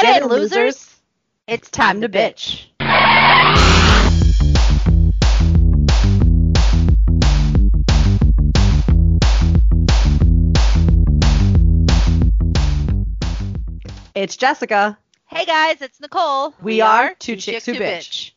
[0.00, 0.52] Get, Get in, losers.
[0.52, 1.00] losers.
[1.48, 2.66] It's time to bitch.
[14.14, 14.96] It's Jessica.
[15.26, 16.50] Hey guys, it's Nicole.
[16.60, 17.80] We, we are, two chicks, chicks who bitch.
[17.80, 18.30] bitch.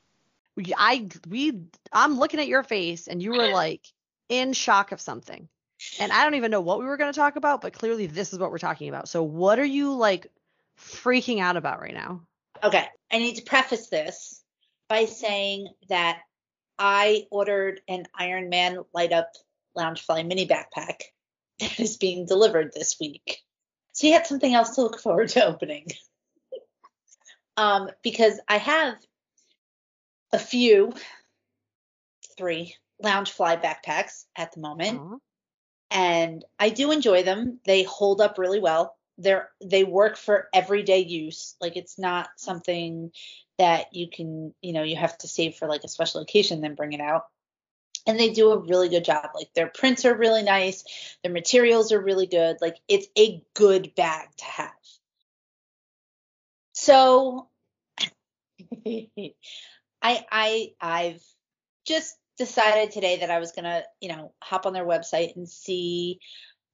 [0.55, 1.61] We, I we
[1.93, 3.85] I'm looking at your face and you were like
[4.29, 5.47] in shock of something.
[5.99, 8.33] And I don't even know what we were going to talk about, but clearly this
[8.33, 9.07] is what we're talking about.
[9.07, 10.25] So what are you like
[10.81, 12.21] freaking out about right now?
[12.63, 12.85] Okay.
[13.11, 14.41] I need to preface this
[14.87, 16.19] by saying that
[16.77, 19.31] I ordered an Iron Man light up
[19.77, 21.03] Loungefly mini backpack
[21.59, 23.39] that is being delivered this week.
[23.93, 25.87] So you had something else to look forward to opening.
[27.57, 28.95] um, because I have
[30.31, 30.93] a few,
[32.37, 34.99] three Loungefly backpacks at the moment.
[34.99, 35.17] Uh-huh.
[35.89, 37.59] And I do enjoy them.
[37.65, 41.55] They hold up really well they're they work for everyday use.
[41.61, 43.11] Like it's not something
[43.57, 46.75] that you can, you know, you have to save for like a special occasion then
[46.75, 47.25] bring it out.
[48.07, 49.29] And they do a really good job.
[49.35, 50.83] Like their prints are really nice,
[51.23, 52.57] their materials are really good.
[52.61, 54.71] Like it's a good bag to have.
[56.73, 57.47] So
[58.87, 59.31] I
[60.01, 61.23] I I've
[61.85, 66.19] just decided today that I was gonna, you know, hop on their website and see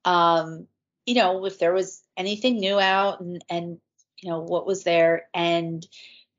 [0.06, 0.68] um,
[1.06, 3.80] you know, if there was anything new out and and
[4.18, 5.28] you know what was there.
[5.34, 5.86] And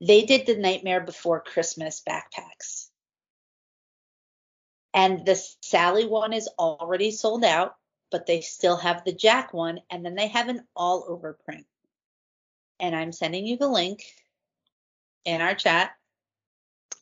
[0.00, 2.88] they did the nightmare before christmas backpacks.
[4.92, 7.76] And the sally one is already sold out
[8.10, 11.66] but they still have the jack one and then they have an all over print.
[12.80, 14.02] And i'm sending you the link
[15.24, 15.92] in our chat.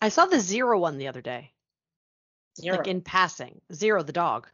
[0.01, 1.53] I saw the zero one the other day.
[2.61, 2.79] Zero.
[2.79, 3.61] like in passing.
[3.73, 4.49] Zero the dog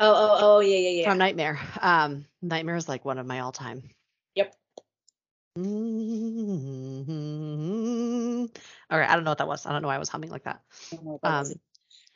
[0.00, 1.08] Oh, oh, oh, yeah, yeah, yeah.
[1.08, 1.58] From Nightmare.
[1.80, 3.82] Um, Nightmare is like one of my all-time.
[4.36, 4.54] Yep.
[5.58, 6.98] Mm-hmm.
[8.90, 9.66] All right, I don't know what that was.
[9.66, 10.60] I don't know why I was humming like that.
[10.92, 10.96] I
[11.40, 11.46] um,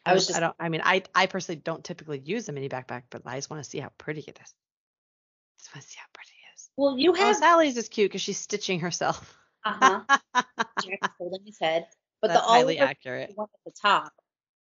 [0.06, 0.36] I was just.
[0.36, 0.54] I don't.
[0.60, 3.62] I mean, I I personally don't typically use a mini backpack, but I just want
[3.64, 4.54] to see how pretty it is.
[4.54, 6.70] I just want to see how pretty it is.
[6.76, 7.36] Well, you oh, have.
[7.36, 9.36] Oh, Sally's is cute because she's stitching herself.
[9.64, 10.18] Uh huh.
[10.84, 11.86] Jack's holding his head,
[12.20, 14.12] but That's the highly accurate one at the top.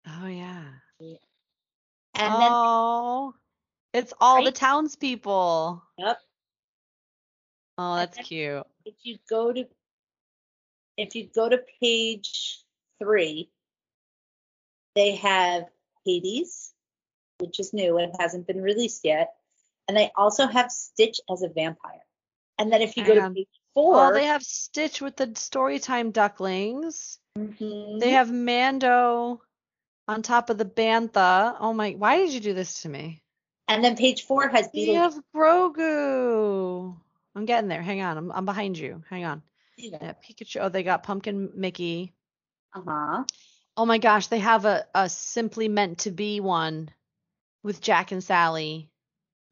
[0.07, 0.65] Oh yeah.
[1.01, 1.17] yeah.
[2.17, 3.35] And oh,
[3.93, 4.45] then, it's all right?
[4.45, 5.83] the townspeople.
[5.99, 6.19] Yep.
[7.79, 8.65] Oh, that's cute.
[8.85, 9.67] If you go to
[10.97, 12.61] if you go to page
[13.03, 13.51] three,
[14.95, 15.65] they have
[16.05, 16.73] Hades,
[17.39, 19.35] which is new and hasn't been released yet,
[19.89, 22.05] and they also have Stitch as a vampire.
[22.59, 23.95] And then if you go to page four.
[23.95, 27.19] Well, they have Stitch with the Storytime ducklings.
[27.37, 27.99] Mm-hmm.
[27.99, 29.43] They have Mando
[30.09, 31.57] on top of the bantha.
[31.59, 31.93] Oh my!
[31.93, 33.23] Why did you do this to me?
[33.69, 34.87] And then page four has Beetlejuice.
[34.87, 36.97] You have Grogu.
[37.35, 37.83] I'm getting there.
[37.83, 38.17] Hang on.
[38.17, 39.03] I'm I'm behind you.
[39.09, 39.43] Hang on.
[39.77, 39.99] Yeah.
[40.01, 40.61] yeah Pikachu.
[40.61, 42.13] Oh, they got Pumpkin Mickey.
[42.75, 43.25] Uh huh.
[43.77, 46.91] Oh my gosh, they have a a simply meant to be one
[47.63, 48.91] with Jack and Sally.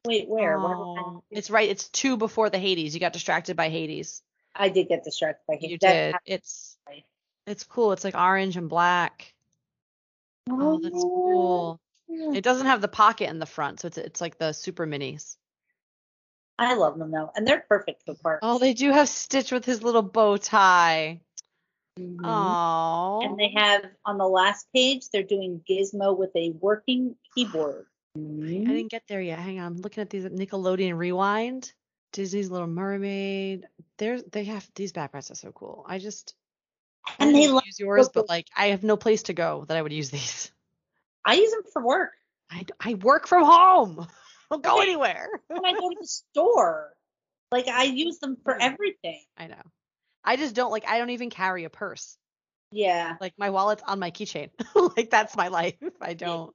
[0.05, 0.57] Wait, where?
[0.59, 1.69] Oh, it's right.
[1.69, 2.93] It's two before the Hades.
[2.93, 4.21] You got distracted by Hades.
[4.55, 5.71] I did get distracted by Hades.
[5.71, 6.15] You did.
[6.25, 6.77] It's
[7.45, 7.91] it's cool.
[7.91, 9.33] It's like orange and black.
[10.49, 11.79] Oh, that's cool.
[12.09, 15.37] It doesn't have the pocket in the front, so it's it's like the super minis.
[16.59, 18.39] I love them though, and they're perfect for parks.
[18.43, 21.21] Oh, they do have Stitch with his little bow tie.
[21.99, 22.25] Mm-hmm.
[22.25, 23.21] Oh.
[23.23, 27.85] And they have on the last page, they're doing Gizmo with a working keyboard.
[28.17, 28.69] Mm-hmm.
[28.69, 29.39] I didn't get there yet.
[29.39, 31.71] Hang on, I'm looking at these Nickelodeon Rewind,
[32.11, 33.67] Disney's Little Mermaid.
[33.97, 35.85] There's they have these backpacks are so cool.
[35.87, 36.35] I just
[37.19, 39.93] and they use yours, but like I have no place to go that I would
[39.93, 40.51] use these.
[41.25, 42.11] I use them for work.
[42.49, 43.99] I, I work from home.
[43.99, 44.07] I
[44.51, 45.27] don't go anywhere.
[45.47, 46.93] when I go to the store,
[47.51, 49.21] like I use them for everything.
[49.37, 49.61] I know.
[50.23, 50.87] I just don't like.
[50.87, 52.17] I don't even carry a purse.
[52.71, 53.15] Yeah.
[53.21, 54.49] Like my wallet's on my keychain.
[54.97, 55.75] like that's my life.
[56.01, 56.53] I don't.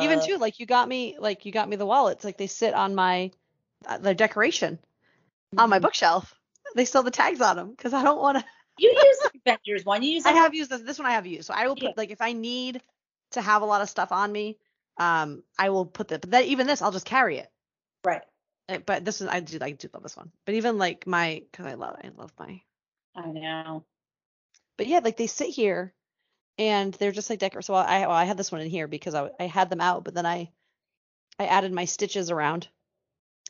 [0.00, 2.24] Even too, like you got me, like you got me the wallets.
[2.24, 3.30] Like they sit on my,
[3.86, 5.60] uh, the decoration, mm-hmm.
[5.60, 5.82] on my mm-hmm.
[5.84, 6.34] bookshelf.
[6.76, 8.44] They still have the tags on them because I don't want to.
[8.78, 10.02] You use the Avengers one.
[10.02, 10.26] You use.
[10.26, 10.82] I have used this.
[10.82, 11.46] This one I have used.
[11.46, 11.92] So I will put yeah.
[11.96, 12.80] like if I need
[13.32, 14.58] to have a lot of stuff on me,
[14.98, 16.22] um, I will put that.
[16.22, 17.50] But that, even this, I'll just carry it.
[18.04, 18.22] Right.
[18.68, 20.30] Uh, but this is I do I do love this one.
[20.44, 22.62] But even like my because I love I love my.
[23.16, 23.84] I know.
[24.76, 25.92] But yeah, like they sit here,
[26.58, 27.62] and they're just like decor.
[27.62, 30.04] So I well, I had this one in here because I I had them out,
[30.04, 30.50] but then I
[31.38, 32.66] I added my stitches around,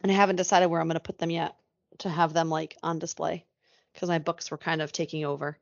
[0.02, 1.56] and I haven't decided where I'm gonna put them yet
[1.98, 3.46] to have them like on display
[3.94, 5.58] because my books were kind of taking over.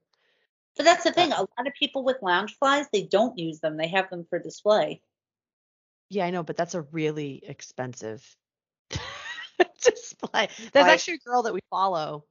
[0.76, 1.32] But that's the thing.
[1.32, 3.76] A lot of people with lounge flies, they don't use them.
[3.76, 5.02] They have them for display.
[6.08, 8.24] Yeah, I know, but that's a really expensive
[9.82, 10.48] display.
[10.72, 12.24] There's actually a girl that we follow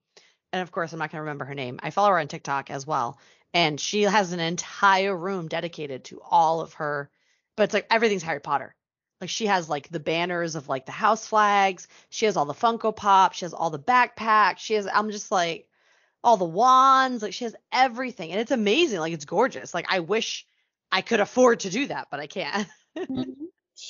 [0.54, 1.80] and of course I'm not gonna remember her name.
[1.82, 3.20] I follow her on TikTok as well,
[3.54, 7.10] and she has an entire room dedicated to all of her.
[7.56, 8.76] But it's like everything's Harry Potter.
[9.20, 11.88] Like she has like the banners of like the house flags.
[12.10, 13.34] She has all the Funko Pop.
[13.34, 14.60] She has all the backpacks.
[14.60, 14.88] She has.
[14.88, 15.68] I'm just like
[16.24, 17.24] all the wands.
[17.24, 19.00] Like she has everything, and it's amazing.
[19.00, 19.74] Like it's gorgeous.
[19.74, 20.46] Like I wish
[20.92, 22.68] I could afford to do that, but I can't.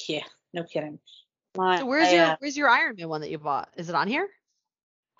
[0.08, 0.24] Yeah,
[0.54, 1.00] no kidding.
[1.58, 3.70] My, so where's I, your uh, where's your Iron Man one that you bought?
[3.76, 4.28] Is it on here?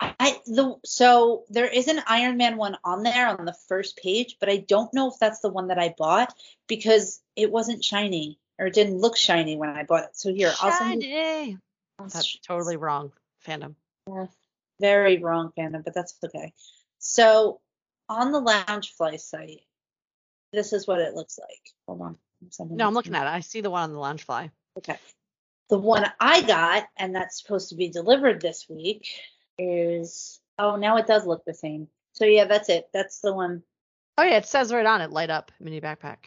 [0.00, 4.36] I the so there is an Iron Man one on there on the first page,
[4.40, 6.34] but I don't know if that's the one that I bought
[6.66, 10.16] because it wasn't shiny or it didn't look shiny when I bought it.
[10.16, 11.58] So here, I'll send you.
[11.98, 13.12] That's totally wrong
[13.46, 13.74] fandom.
[14.08, 14.26] Yeah,
[14.80, 16.52] very wrong fandom, but that's okay.
[17.02, 17.60] So
[18.08, 19.62] on the Loungefly site,
[20.52, 21.60] this is what it looks like.
[21.86, 22.16] Hold on.
[22.70, 23.30] No, I'm looking at it.
[23.30, 24.50] I see the one on the Loungefly.
[24.78, 24.96] Okay.
[25.68, 29.06] The one I got, and that's supposed to be delivered this week,
[29.58, 31.88] is oh now it does look the same.
[32.12, 32.88] So yeah, that's it.
[32.92, 33.62] That's the one.
[34.18, 36.18] Oh yeah, it says right on it, light up mini backpack.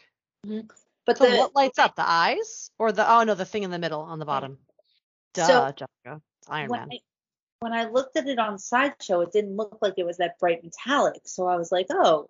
[0.46, 0.66] Mm-hmm.
[1.06, 1.96] But So the what lights up?
[1.96, 4.58] The eyes or the oh no, the thing in the middle on the bottom.
[5.34, 6.20] Duh, So- Jessica.
[6.40, 6.88] It's Iron Man.
[6.92, 6.98] I,
[7.60, 10.62] when I looked at it on Sideshow, it didn't look like it was that bright
[10.62, 11.22] metallic.
[11.24, 12.28] So I was like, oh,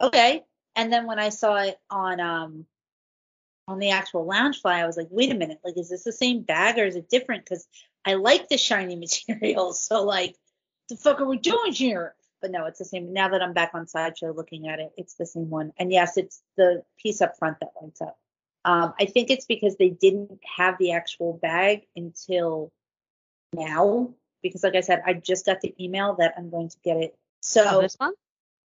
[0.00, 0.44] okay.
[0.76, 2.66] And then when I saw it on um
[3.68, 6.42] on the actual Loungefly, I was like, wait a minute, like is this the same
[6.42, 7.44] bag or is it different?
[7.44, 7.66] Because
[8.04, 8.96] I like the shiny
[9.28, 9.72] material.
[9.72, 10.36] So like,
[10.88, 12.14] the fuck are we doing here?
[12.40, 13.12] But no, it's the same.
[13.12, 15.72] Now that I'm back on Sideshow looking at it, it's the same one.
[15.78, 18.18] And yes, it's the piece up front that lights up.
[18.64, 22.72] Um, I think it's because they didn't have the actual bag until
[23.52, 24.14] now.
[24.42, 27.14] Because like I said, I just got the email that I'm going to get it.
[27.40, 28.12] So Oh, this one?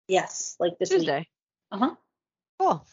[0.09, 0.91] yes, like this.
[0.91, 1.29] Tuesday.
[1.71, 1.95] Uh huh.
[2.59, 2.87] Cool.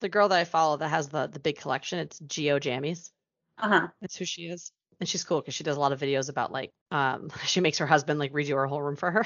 [0.00, 3.10] The girl that I follow that has the the big collection, it's Geo Jammies.
[3.58, 3.88] Uh huh.
[4.00, 4.72] That's who she is.
[5.00, 7.78] And she's cool because she does a lot of videos about like um she makes
[7.78, 9.24] her husband like redo her whole room for her.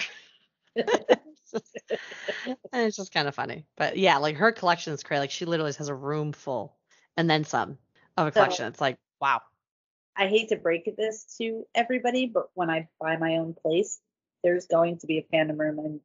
[0.77, 0.87] and
[2.73, 3.67] it's just kind of funny.
[3.77, 5.21] But yeah, like her collection is crazy.
[5.21, 6.77] Like she literally has a room full
[7.17, 7.79] and then some
[8.17, 8.67] of a So- collection.
[8.67, 9.41] It's like, wow.
[10.19, 14.01] I hate to break this to everybody, but when I buy my own place,
[14.43, 16.01] there's going to be a fandom room, and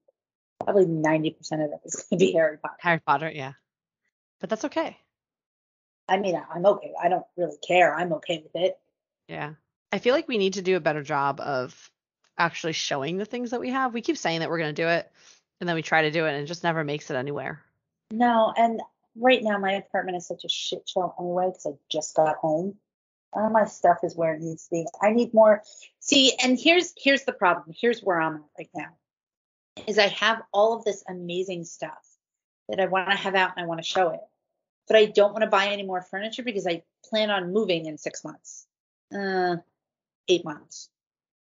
[0.63, 2.75] probably 90% of it is going to be Harry Potter.
[2.79, 3.53] Harry Potter, yeah.
[4.39, 4.97] But that's okay.
[6.07, 6.93] I mean, I'm okay.
[7.01, 7.95] I don't really care.
[7.95, 8.77] I'm okay with it.
[9.27, 9.53] Yeah.
[9.91, 11.89] I feel like we need to do a better job of
[12.37, 13.93] actually showing the things that we have.
[13.93, 15.11] We keep saying that we're going to do it
[15.59, 17.61] and then we try to do it and it just never makes it anywhere.
[18.11, 18.81] No, and
[19.15, 22.75] right now my apartment is such a shit show anyway because I just got home.
[23.35, 24.85] All my stuff is where it needs to be.
[25.01, 25.63] I need more.
[25.99, 27.75] See, and here's here's the problem.
[27.79, 28.89] Here's where I'm at right now.
[29.87, 32.07] Is I have all of this amazing stuff
[32.69, 34.19] that I want to have out and I want to show it,
[34.87, 37.97] but I don't want to buy any more furniture because I plan on moving in
[37.97, 38.67] six months,
[39.13, 39.57] uh,
[40.27, 40.89] eight months.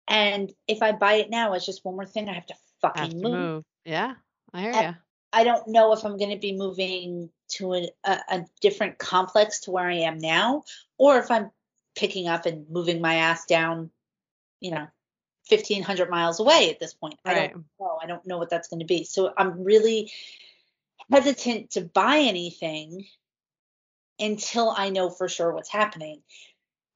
[0.07, 3.09] And if I buy it now, it's just one more thing I have to Have
[3.09, 3.33] to move.
[3.33, 3.63] move.
[3.85, 4.13] Yeah.
[4.53, 4.93] I hear ya.
[5.31, 9.61] I don't know if I'm going to be moving to a, a, a different complex
[9.61, 10.63] to where I am now,
[10.97, 11.49] or if I'm
[11.95, 13.89] picking up and moving my ass down,
[14.59, 14.87] you know,
[15.49, 17.19] 1500 miles away at this point.
[17.25, 17.99] I don't know.
[18.01, 19.03] I don't know what that's going to be.
[19.03, 20.11] So I'm really
[21.11, 23.05] hesitant to buy anything
[24.19, 26.21] until I know for sure what's happening.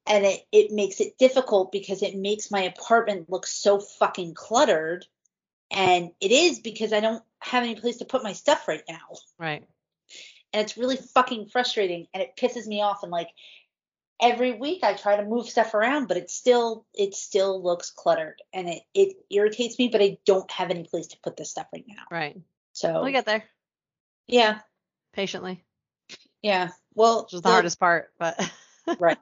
[0.06, 5.06] And it, it makes it difficult because it makes my apartment look so fucking cluttered.
[5.70, 9.18] And it is because I don't have any place to put my stuff right now.
[9.38, 9.68] Right.
[10.54, 13.04] And it's really fucking frustrating and it pisses me off.
[13.04, 13.30] And like
[14.20, 18.42] every week I try to move stuff around, but it still it still looks cluttered
[18.54, 21.68] and it, it irritates me, but I don't have any place to put this stuff
[21.74, 22.04] right now.
[22.12, 22.40] Right.
[22.74, 23.44] So We'll get there
[24.28, 24.60] yeah,
[25.14, 25.64] patiently,
[26.42, 26.70] yeah.
[26.94, 28.40] Well which is the the- hardest part, but
[29.00, 29.18] right.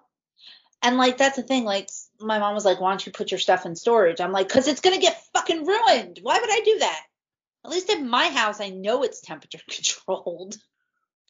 [0.81, 1.63] And like that's the thing.
[1.63, 4.49] Like my mom was like, "Why don't you put your stuff in storage?" I'm like,
[4.49, 6.19] "Cause it's gonna get fucking ruined.
[6.21, 7.01] Why would I do that?
[7.63, 10.57] At least in my house, I know it's temperature controlled."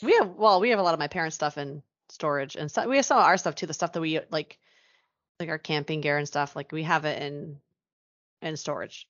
[0.02, 2.88] we have well, we have a lot of my parents' stuff in storage and so
[2.88, 4.60] we have some of our stuff too, the stuff that we like
[5.40, 7.58] like our camping gear and stuff, like we have it in
[8.42, 9.08] in storage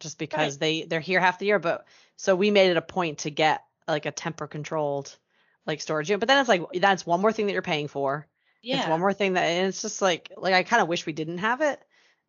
[0.00, 1.86] just because they they're here half the year, but
[2.16, 5.16] so we made it a point to get like a temper controlled
[5.66, 6.20] like storage unit.
[6.20, 8.26] But then it's like that's one more thing that you're paying for.
[8.62, 8.80] Yeah.
[8.80, 11.12] It's one more thing that and it's just like like I kind of wish we
[11.12, 11.80] didn't have it,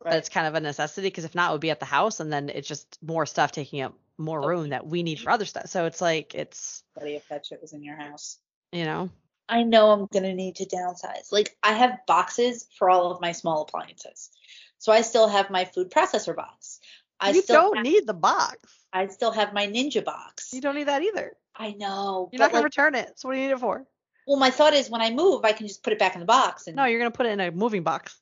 [0.03, 2.19] but it's kind of a necessity because if not, it would be at the house
[2.19, 5.45] and then it's just more stuff taking up more room that we need for other
[5.45, 5.67] stuff.
[5.67, 8.37] So it's like it's Buddy, if that shit was in your house.
[8.71, 9.09] you know
[9.49, 11.31] I know I'm gonna need to downsize.
[11.31, 14.29] Like I have boxes for all of my small appliances.
[14.77, 16.79] So I still have my food processor box.
[17.19, 18.57] I you still don't have, need the box.
[18.93, 20.53] I still have my Ninja box.
[20.53, 21.33] You don't need that either.
[21.55, 22.29] I know.
[22.31, 23.19] You're not gonna like, return it.
[23.19, 23.85] So what do you need it for?
[24.27, 26.25] well, my thought is when I move, I can just put it back in the
[26.27, 26.67] box.
[26.67, 28.15] And No, you're gonna put it in a moving box.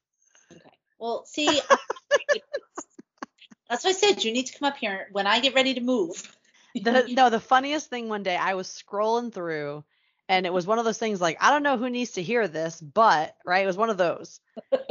[0.51, 0.69] okay.
[0.97, 1.59] Well, see,
[3.69, 4.23] That's what I said.
[4.23, 6.33] You need to come up here when I get ready to move.
[6.75, 9.83] The, no, the funniest thing one day I was scrolling through
[10.29, 12.47] and it was one of those things like I don't know who needs to hear
[12.47, 14.39] this, but right, it was one of those.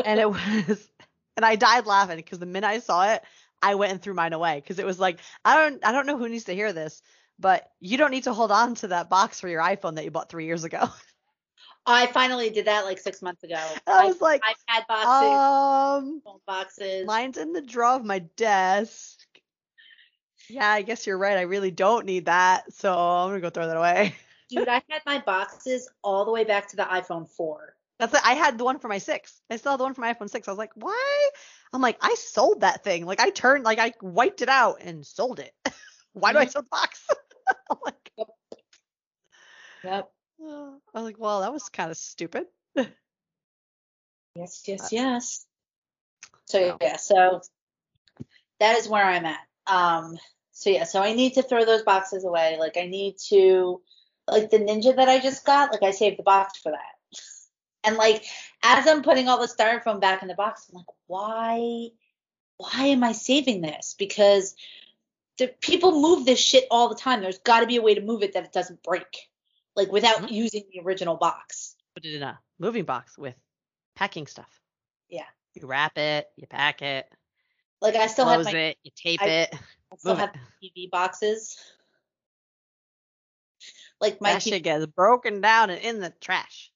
[0.05, 0.29] and it
[0.69, 0.91] was
[1.37, 3.23] and I died laughing because the minute I saw it,
[3.63, 6.19] I went and threw mine away because it was like I don't I don't know
[6.19, 7.03] who needs to hear this,
[7.39, 10.11] but you don't need to hold on to that box for your iPhone that you
[10.11, 10.89] bought 3 years ago.
[11.89, 13.61] I finally did that like 6 months ago.
[13.87, 17.07] I was like iPad boxes, um boxes.
[17.07, 19.19] mine's in the drawer of my desk.
[20.49, 21.37] Yeah, I guess you're right.
[21.37, 22.73] I really don't need that.
[22.73, 24.15] So I'm going to go throw that away.
[24.49, 27.75] Dude, I had my boxes all the way back to the iPhone 4.
[27.99, 28.21] That's it.
[28.25, 29.41] I had the one for my six.
[29.51, 30.47] I still had the one for my iPhone six.
[30.47, 31.29] I was like, why?
[31.73, 33.07] I'm like, I sold that thing.
[33.07, 35.53] Like I turned, like I wiped it out and sold it.
[36.13, 37.07] why do I sell the box?
[37.71, 38.11] I'm like,
[39.83, 40.11] Yep.
[40.43, 40.47] uh,
[40.95, 42.47] I was like, well, that was kind of stupid.
[44.35, 45.47] Yes, Uh, yes, yes.
[46.45, 46.79] So Wow.
[46.81, 47.41] yeah, so
[48.61, 49.41] that is where I'm at.
[49.67, 50.19] Um
[50.53, 52.57] so yeah, so I need to throw those boxes away.
[52.59, 53.81] Like I need to
[54.29, 57.21] like the ninja that I just got, like I saved the box for that.
[57.85, 58.25] And like
[58.63, 61.89] as I'm putting all the styrofoam back in the box, I'm like, why
[62.59, 63.95] why am I saving this?
[63.99, 64.55] Because
[65.39, 67.21] the people move this shit all the time.
[67.21, 69.29] There's got to be a way to move it that it doesn't break.
[69.77, 70.31] Like without Mhm.
[70.31, 71.77] using the original box.
[71.95, 73.35] Put it in a moving box with
[73.95, 74.61] packing stuff.
[75.11, 75.27] Yeah.
[75.55, 77.07] You wrap it, you pack it,
[77.83, 79.55] Like I still have my it, you tape I- it.
[79.93, 81.59] I still have TV boxes.
[84.01, 86.71] Like my that TV, shit gets broken down and in the trash.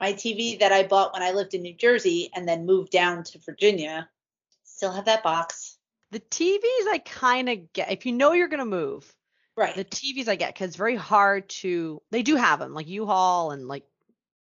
[0.00, 3.24] my TV that I bought when I lived in New Jersey and then moved down
[3.24, 4.08] to Virginia,
[4.64, 5.78] still have that box.
[6.10, 7.90] The TVs I kind of get.
[7.90, 9.12] If you know you're gonna move,
[9.56, 9.74] Right.
[9.74, 12.02] the TVs I get because it's very hard to.
[12.10, 13.84] They do have them like U-Haul and like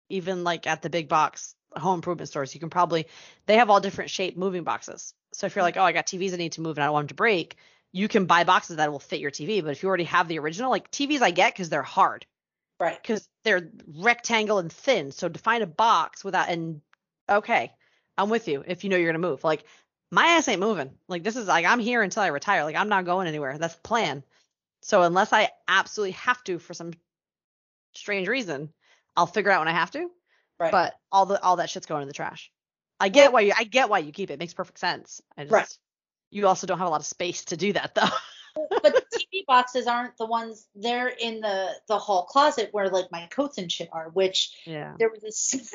[0.09, 2.53] even like at the big box home improvement stores.
[2.53, 3.07] You can probably
[3.47, 5.13] they have all different shaped moving boxes.
[5.33, 5.67] So if you're hmm.
[5.67, 7.15] like, oh, I got TVs I need to move and I don't want them to
[7.15, 7.57] break,
[7.91, 9.63] you can buy boxes that will fit your TV.
[9.63, 12.25] But if you already have the original, like TVs I get because they're hard
[12.79, 13.01] right.
[13.01, 15.11] because they're rectangle and thin.
[15.11, 16.81] So to find a box without and
[17.27, 17.71] okay,
[18.17, 18.63] I'm with you.
[18.65, 19.63] If you know you're gonna move, like
[20.11, 20.91] my ass ain't moving.
[21.07, 22.63] Like this is like I'm here until I retire.
[22.63, 23.57] Like I'm not going anywhere.
[23.57, 24.23] That's the plan.
[24.81, 26.93] So unless I absolutely have to for some
[27.93, 28.71] strange reason,
[29.15, 30.09] I'll figure out when I have to.
[30.59, 30.71] Right.
[30.71, 32.51] But all the all that shit's going in the trash.
[32.99, 34.33] I get why you I get why you keep it.
[34.33, 35.21] It makes perfect sense.
[35.37, 35.77] I just Right.
[36.31, 38.07] You also don't have a lot of space to do that though.
[38.81, 43.11] but the TV boxes aren't the ones they're in the the hall closet where like
[43.11, 44.93] my coats and shit are, which yeah.
[44.99, 45.73] there was this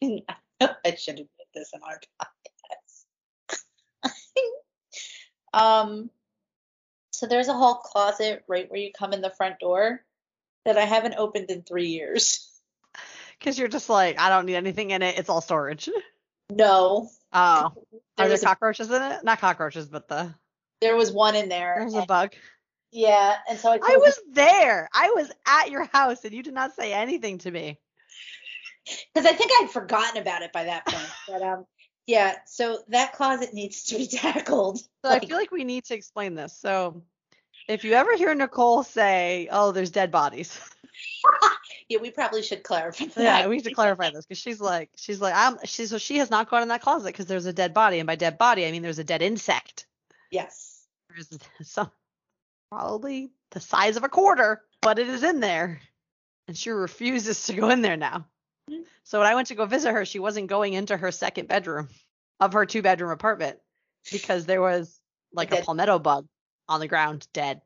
[0.62, 2.00] I should have put this in our
[4.02, 4.12] podcast.
[5.52, 6.10] um
[7.12, 10.04] so there's a hall closet right where you come in the front door
[10.64, 12.46] that I haven't opened in three years.
[13.38, 15.18] Because you're just like, I don't need anything in it.
[15.18, 15.88] It's all storage.
[16.50, 17.08] No.
[17.32, 17.72] Oh.
[17.74, 19.24] There Are there was, a, cockroaches in it?
[19.24, 20.34] Not cockroaches, but the
[20.80, 21.76] there was one in there.
[21.78, 22.34] there's a and- bug.
[22.92, 24.88] yeah, and so I, I was there.
[24.94, 27.78] I was at your house and you did not say anything to me.
[29.14, 31.10] because I think I'd forgotten about it by that point.
[31.28, 31.66] But um,
[32.06, 32.36] yeah.
[32.46, 34.78] So that closet needs to be tackled.
[34.78, 36.56] So Like, I feel like we need to explain this.
[36.58, 37.02] So
[37.68, 40.58] if you ever hear Nicole say, "Oh, there's dead bodies,"
[41.88, 43.06] yeah, we probably should clarify.
[43.16, 46.18] yeah, we need to clarify this because she's like, she's like, I'm, she's so she
[46.18, 48.66] has not gone in that closet because there's a dead body, and by dead body
[48.66, 49.86] I mean there's a dead insect.
[50.30, 50.84] Yes.
[51.08, 51.28] There's
[51.62, 51.90] some
[52.70, 55.80] probably the size of a quarter, but it is in there,
[56.46, 58.26] and she refuses to go in there now.
[58.70, 58.84] Mhm.
[59.04, 61.88] So when I went to go visit her, she wasn't going into her second bedroom
[62.40, 63.58] of her two bedroom apartment
[64.12, 65.00] because there was
[65.32, 66.26] like a palmetto bug
[66.68, 67.62] on the ground dead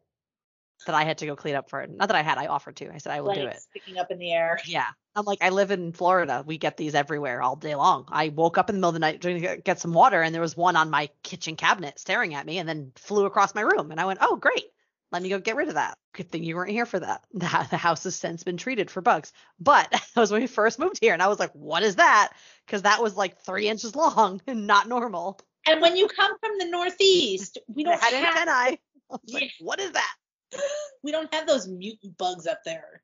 [0.87, 1.87] that I had to go clean up for.
[1.87, 2.93] Not that I had, I offered to.
[2.93, 3.61] I said I will do it.
[3.61, 4.59] sticking up in the air.
[4.67, 4.87] Yeah.
[5.15, 6.43] I'm like, I live in Florida.
[6.47, 8.07] We get these everywhere all day long.
[8.09, 10.35] I woke up in the middle of the night trying to get- some water, and
[10.35, 13.61] there was one on my kitchen cabinet staring at me and then flew across my
[13.63, 13.91] room.
[13.91, 14.67] And I went, oh, great.
[15.11, 15.99] Let me go get rid of that.
[16.15, 17.23] Good thing you weren't here for that.
[17.35, 19.33] The, house has since been treated for bugs.
[19.61, 22.33] But that was when we first moved here, and I was like, what is that?
[22.67, 25.39] Because that was like three inches long and not normal.
[25.67, 28.79] And when you come from the northeast, we don't have antennae.
[29.11, 30.15] I was like, what is that?
[31.03, 33.03] we don't have those mutant bugs up there.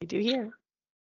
[0.00, 0.50] We do here.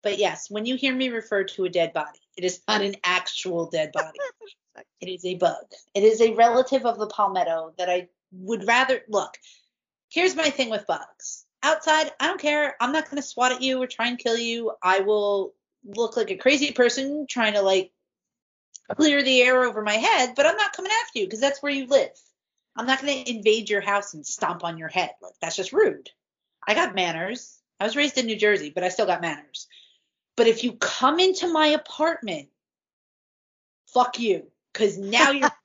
[0.02, 2.96] But yes, when you hear me refer to a dead body, it is not an
[3.02, 4.18] actual dead body.
[5.00, 5.66] It is a bug.
[5.94, 9.38] It is a relative of the palmetto that I would rather look.
[10.08, 11.46] Here's my thing with bugs.
[11.62, 12.74] Outside, I don't care.
[12.80, 14.72] I'm not going to swat at you or try and kill you.
[14.82, 17.92] I will look like a crazy person trying to like
[18.96, 21.72] clear the air over my head, but I'm not coming after you because that's where
[21.72, 22.10] you live.
[22.76, 25.10] I'm not going to invade your house and stomp on your head.
[25.22, 26.10] Like that's just rude.
[26.66, 27.58] I got manners.
[27.78, 29.66] I was raised in New Jersey, but I still got manners.
[30.36, 32.48] But if you come into my apartment,
[33.86, 34.48] fuck you.
[34.72, 35.50] Because now you're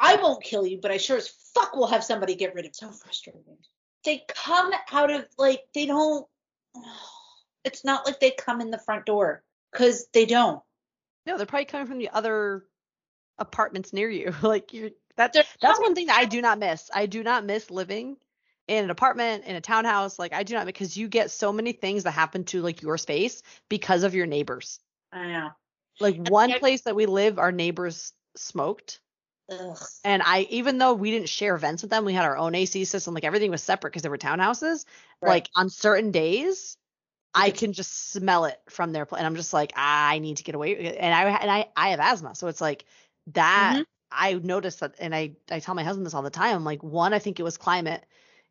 [0.00, 2.74] I won't kill you, but I sure as fuck will have somebody get rid of.
[2.74, 3.58] So frustrating.
[4.04, 6.26] They come out of like they don't.
[7.62, 10.62] It's not like they come in the front door because they don't.
[11.26, 12.64] no, they're probably coming from the other
[13.38, 14.34] apartments near you.
[14.42, 16.90] like you're that's that's one thing that I do not miss.
[16.92, 18.16] I do not miss living
[18.68, 20.18] in an apartment, in a townhouse.
[20.18, 22.98] Like I do not because you get so many things that happen to like your
[22.98, 24.80] space because of your neighbors.
[25.12, 25.50] I know.
[26.00, 29.00] Like one I- place that we live, our neighbors smoked.
[29.50, 29.78] Ugh.
[30.04, 32.84] And I, even though we didn't share vents with them, we had our own AC
[32.84, 33.14] system.
[33.14, 34.84] Like everything was separate because they were townhouses.
[35.20, 35.28] Right.
[35.28, 36.76] Like on certain days,
[37.34, 40.42] I can just smell it from their place, and I'm just like, I need to
[40.42, 40.96] get away.
[40.96, 42.84] And I and I I have asthma, so it's like
[43.28, 43.74] that.
[43.74, 43.82] Mm-hmm.
[44.12, 46.56] I noticed that, and I I tell my husband this all the time.
[46.56, 48.04] I'm like, one, I think it was climate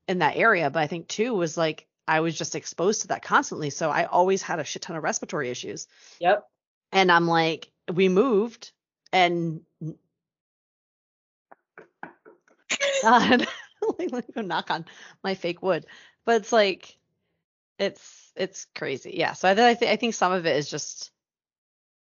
[0.07, 3.21] in that area, but I think two was like I was just exposed to that
[3.21, 5.87] constantly, so I always had a shit ton of respiratory issues.
[6.19, 6.47] Yep.
[6.91, 8.71] And I'm like, we moved,
[9.13, 9.61] and
[13.01, 13.47] God,
[13.99, 14.85] like, let me go knock on
[15.23, 15.85] my fake wood.
[16.25, 16.97] But it's like,
[17.77, 19.13] it's it's crazy.
[19.15, 19.33] Yeah.
[19.33, 21.11] So I, th- I, th- I think some of it is just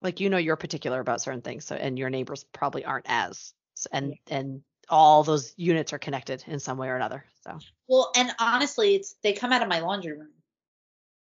[0.02, 3.52] like you know you're particular about certain things, so and your neighbors probably aren't as,
[3.92, 7.24] and and all those units are connected in some way or another.
[7.44, 10.32] So Well, and honestly, it's they come out of my laundry room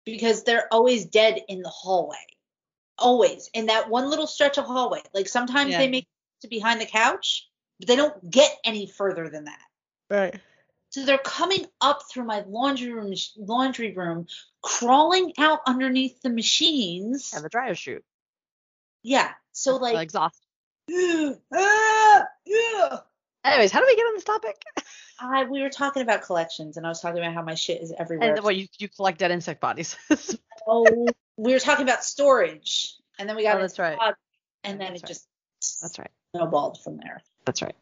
[0.06, 2.16] because they're always dead in the hallway.
[2.98, 5.02] Always in that one little stretch of hallway.
[5.14, 5.80] Like sometimes Yeah.
[5.80, 9.60] they make it to behind the couch, but they don't get any further than that.
[10.10, 10.40] right.
[10.92, 14.28] So they're coming up through my laundry room, laundry room,
[14.62, 17.34] crawling out underneath the machines.
[17.34, 18.06] And the dryer chute,
[19.06, 19.32] Yeah.
[19.52, 20.42] So like, exhaust.
[20.92, 22.98] ah, yeah.
[23.44, 24.56] Anyways, how do we get on this topic?
[25.20, 27.94] I we were talking about collections, and I was talking about how my shit is
[27.98, 28.34] everywhere.
[28.34, 29.96] And what you you collect dead insect bodies.
[30.68, 31.08] oh,
[31.38, 33.98] we were talking about storage, and then we got Oh, that's right.
[34.64, 35.08] and then That's it right.
[35.08, 35.28] just
[35.82, 36.12] That's right.
[36.36, 37.22] snowballed from there.
[37.46, 37.76] That's right.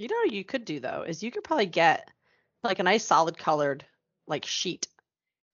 [0.00, 2.08] You know what you could do though is you could probably get
[2.64, 3.86] like a nice solid colored
[4.26, 4.88] like sheet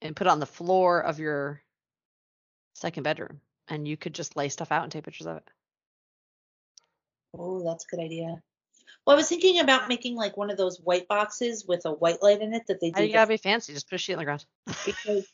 [0.00, 1.62] and put it on the floor of your
[2.74, 5.48] second bedroom and you could just lay stuff out and take pictures of it.
[7.36, 8.42] Oh, that's a good idea.
[9.06, 12.22] Well, I was thinking about making like one of those white boxes with a white
[12.22, 13.74] light in it that they do you gotta be fancy?
[13.74, 14.44] Just put a sheet on the ground.
[14.84, 15.26] because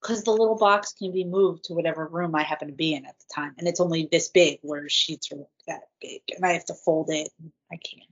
[0.00, 3.04] because the little box can be moved to whatever room I happen to be in
[3.04, 6.44] at the time, and it's only this big, where sheets are like that big, and
[6.44, 7.28] I have to fold it.
[7.70, 8.08] I can't.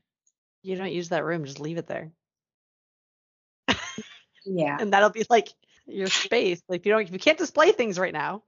[0.63, 2.11] You don't use that room, just leave it there.
[4.45, 5.49] Yeah, And that'll be like
[5.87, 6.63] your space.
[6.69, 8.43] Like you don't you can't display things right now,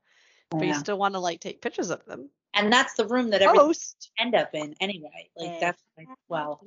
[0.50, 2.30] but you still want to like take pictures of them.
[2.54, 4.10] and that's the room that Post.
[4.18, 5.30] end up in anyway.
[5.36, 6.60] Like that's like, well,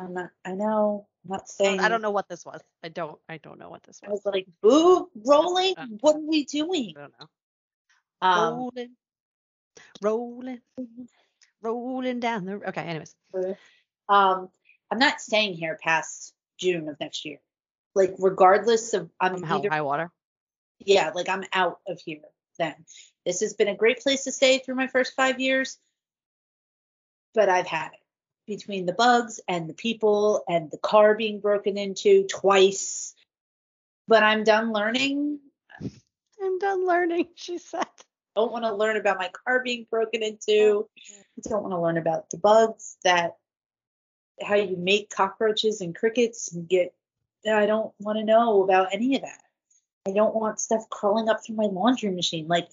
[0.00, 0.30] I'm not.
[0.44, 1.06] I know.
[1.24, 1.80] I'm not saying.
[1.80, 2.60] I don't know what this was.
[2.84, 4.08] I don't I don't know what this was.
[4.08, 4.34] I was.
[4.34, 5.74] like, boo, rolling.
[5.76, 6.94] Uh, What are we doing?
[6.96, 7.26] I don't know.
[8.20, 8.90] Um, rolling,
[10.02, 10.60] rolling,
[11.62, 12.68] rolling down the.
[12.68, 13.14] Okay, anyways.
[14.08, 14.48] um,
[14.90, 17.38] I'm not staying here past June of next year.
[17.94, 20.10] Like, regardless of, I'm From high water.
[20.78, 22.20] yeah, like I'm out of here
[22.58, 22.74] then.
[23.24, 25.78] This has been a great place to stay through my first five years,
[27.34, 28.00] but I've had it
[28.46, 33.14] between the bugs and the people and the car being broken into twice.
[34.06, 35.40] But I'm done learning.
[36.42, 37.82] I'm done learning, she said.
[37.82, 40.88] I don't want to learn about my car being broken into.
[41.10, 43.36] I don't want to learn about the bugs that
[44.40, 46.94] how you make cockroaches and crickets and get
[47.46, 49.40] I don't want to know about any of that.
[50.08, 52.48] I don't want stuff crawling up through my laundry machine.
[52.48, 52.68] Like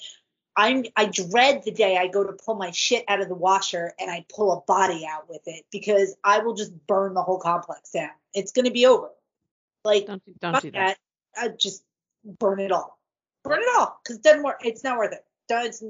[0.56, 3.93] I'm I dread the day I go to pull my shit out of the washer
[4.00, 7.39] and I pull a body out with it because I will just burn the whole
[7.39, 8.12] complex down.
[8.34, 9.10] It's gonna be over.
[9.84, 10.98] Like Don't do, don't do that.
[11.38, 11.84] I just
[12.39, 12.98] burn it all.
[13.43, 14.62] Burn it all because it doesn't work.
[14.63, 15.26] It's not worth it.
[15.50, 15.84] It's,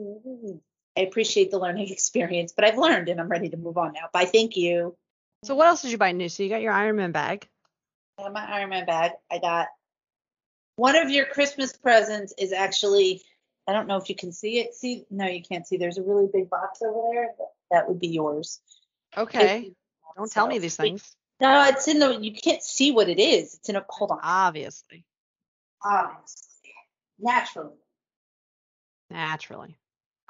[0.97, 4.10] I appreciate the learning experience, but I've learned and I'm ready to move on now.
[4.12, 4.25] Bye.
[4.25, 4.95] Thank you.
[5.43, 6.27] So what else did you buy new?
[6.27, 7.47] So you got your Iron Man bag.
[8.17, 9.12] I got my Iron Man bag.
[9.31, 9.67] I got
[10.75, 13.21] one of your Christmas presents is actually
[13.67, 14.75] I don't know if you can see it.
[14.75, 15.77] See, no, you can't see.
[15.77, 17.29] There's a really big box over there.
[17.71, 18.61] That would be yours.
[19.17, 19.71] Okay.
[20.15, 21.15] Don't tell me these things.
[21.41, 22.17] No, it's in the.
[22.19, 23.55] You can't see what it is.
[23.55, 23.85] It's in a.
[23.89, 24.19] Hold on.
[24.21, 25.03] Obviously.
[25.83, 26.73] Obviously,
[27.19, 27.75] naturally.
[29.09, 29.77] Naturally.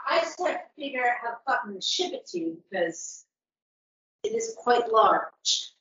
[0.08, 3.25] I just have to figure out how fucking to ship it to you because
[4.23, 5.21] it is quite large.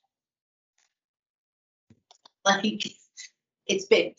[2.47, 2.83] Like,
[3.67, 4.15] it's big.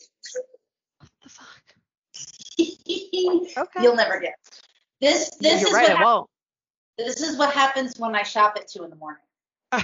[0.99, 1.75] What the fuck?
[3.81, 4.33] You'll never get.
[4.33, 4.61] it.
[4.99, 6.29] This this You're is right, what I won't.
[6.97, 9.21] this is what happens when I shop at two in the morning.
[9.71, 9.83] Oh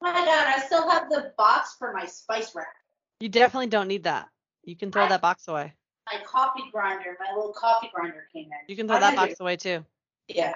[0.00, 2.74] my god, I still have the box for my spice rack.
[3.20, 4.28] you definitely don't need that.
[4.64, 5.72] You can throw I- that box away.
[6.12, 8.50] My coffee grinder, my little coffee grinder came in.
[8.66, 9.16] You can throw I that do.
[9.16, 9.84] box away too.
[10.28, 10.54] Yeah.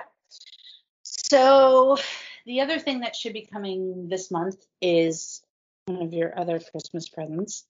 [1.02, 1.98] So
[2.46, 5.41] the other thing that should be coming this month is
[5.86, 7.64] one of your other Christmas presents.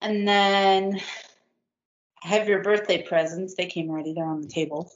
[0.00, 1.00] And then
[2.22, 3.54] I have your birthday presents.
[3.54, 4.12] They came ready.
[4.12, 4.90] They're on the table.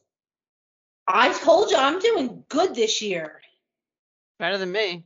[1.07, 3.41] I told you I'm doing good this year.
[4.39, 5.05] Better than me.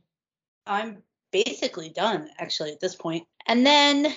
[0.65, 3.27] I'm basically done actually at this point.
[3.45, 4.13] And then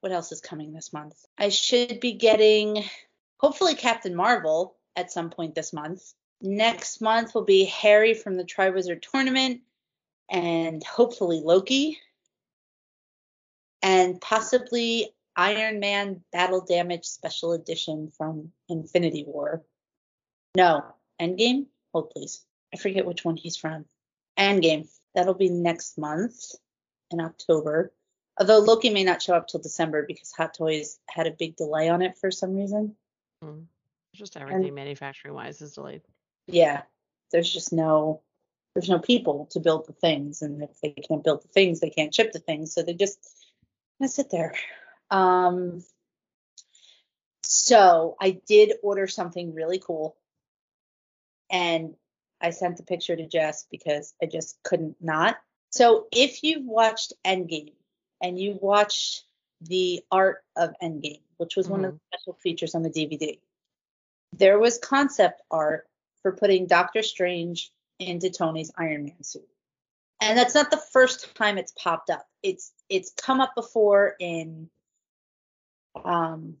[0.00, 1.14] what else is coming this month?
[1.38, 2.84] I should be getting
[3.38, 6.12] hopefully Captain Marvel at some point this month.
[6.40, 9.62] Next month will be Harry from the Triwizard Tournament
[10.28, 11.98] and hopefully Loki.
[13.82, 19.62] And possibly Iron Man Battle Damage Special Edition from Infinity War.
[20.56, 20.84] No,
[21.20, 21.66] Endgame?
[21.92, 22.44] Hold please.
[22.72, 23.84] I forget which one he's from.
[24.38, 24.88] Endgame.
[25.14, 26.54] That'll be next month
[27.10, 27.92] in October.
[28.38, 31.88] Although Loki may not show up till December because Hot Toys had a big delay
[31.88, 32.94] on it for some reason.
[33.42, 33.64] Mm.
[34.14, 36.02] Just everything manufacturing wise is delayed.
[36.46, 36.82] Yeah.
[37.32, 38.22] There's just no
[38.74, 41.88] there's no people to build the things and if they can't build the things they
[41.88, 43.45] can't ship the things so they just
[43.98, 44.54] gonna sit there
[45.10, 45.82] um
[47.42, 50.16] so i did order something really cool
[51.50, 51.94] and
[52.40, 55.36] i sent the picture to jess because i just couldn't not
[55.70, 57.72] so if you've watched endgame
[58.22, 59.24] and you watched
[59.62, 63.38] the art of endgame which was one of the special features on the dvd
[64.32, 65.88] there was concept art
[66.22, 69.48] for putting doctor strange into Tony's Iron Man suit.
[70.20, 72.26] And that's not the first time it's popped up.
[72.42, 74.68] It's it's come up before in
[76.04, 76.56] um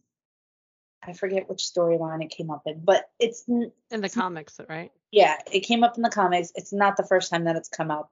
[1.02, 4.90] I forget which storyline it came up in, but it's in the comics, right?
[5.12, 6.50] Yeah, it came up in the comics.
[6.56, 8.10] It's not the first time that it's come up.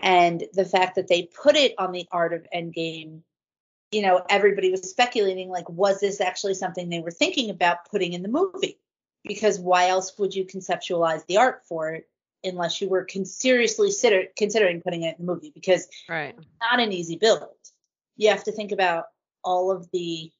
[0.00, 3.20] And the fact that they put it on the art of Endgame,
[3.92, 8.14] you know, everybody was speculating like, was this actually something they were thinking about putting
[8.14, 8.80] in the movie?
[9.24, 12.08] because why else would you conceptualize the art for it
[12.44, 16.34] unless you were con- seriously consider- considering putting it in the movie because right.
[16.36, 17.48] it's not an easy build.
[18.16, 19.06] You have to think about
[19.42, 20.30] all of the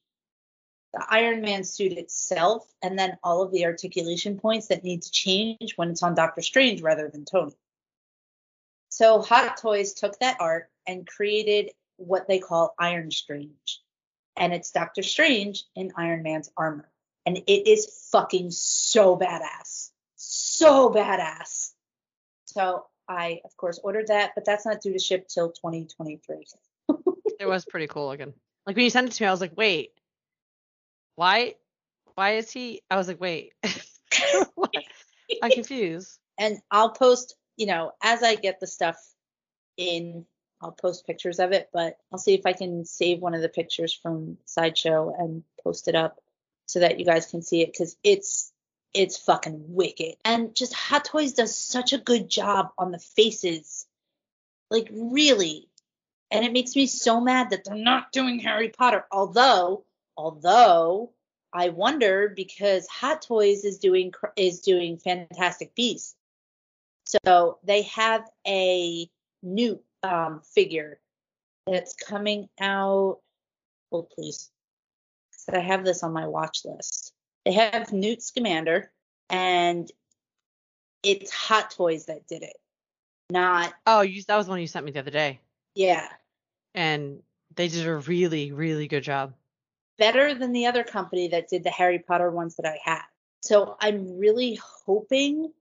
[0.93, 5.11] the Iron Man suit itself and then all of the articulation points that need to
[5.11, 7.55] change when it's on Doctor Strange rather than Tony.
[8.89, 13.81] So Hot Toys took that art and created what they call Iron Strange.
[14.37, 16.91] And it's Doctor Strange in Iron Man's armor
[17.25, 19.91] and it is fucking so badass.
[20.15, 21.62] So badass.
[22.53, 26.45] So I, of course, ordered that, but that's not due to ship till 2023.
[27.39, 28.33] it was pretty cool looking.
[28.65, 29.91] Like when you sent it to me, I was like, wait,
[31.15, 31.55] why,
[32.15, 32.81] why is he?
[32.89, 33.53] I was like, wait,
[35.41, 36.19] I'm confused.
[36.37, 38.97] And I'll post, you know, as I get the stuff
[39.75, 40.25] in,
[40.61, 43.49] I'll post pictures of it, but I'll see if I can save one of the
[43.49, 46.19] pictures from Sideshow and post it up
[46.67, 48.52] so that you guys can see it because it's
[48.93, 50.15] it's fucking wicked.
[50.23, 53.85] And just Hot Toys does such a good job on the faces.
[54.69, 55.69] Like really.
[56.31, 59.05] And it makes me so mad that they're not doing Harry Potter.
[59.11, 59.85] Although,
[60.17, 61.11] although
[61.51, 66.15] I wonder because Hot Toys is doing is doing Fantastic Beasts.
[67.05, 69.09] So they have a
[69.43, 70.99] new um, figure
[71.67, 73.19] that's coming out.
[73.91, 74.49] Hold please
[75.47, 77.13] that I have this on my watch list.
[77.45, 78.91] They have Newt Scamander,
[79.29, 79.91] and
[81.03, 82.55] it's Hot Toys that did it,
[83.29, 83.73] not.
[83.85, 85.41] Oh, you that was one you sent me the other day.
[85.75, 86.07] Yeah.
[86.73, 87.21] And
[87.55, 89.33] they did a really, really good job.
[89.97, 93.03] Better than the other company that did the Harry Potter ones that I had.
[93.41, 95.51] So I'm really hoping